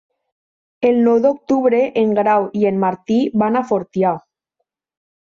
[0.91, 4.15] El nou d'octubre en Grau i en Martí van a Fortià.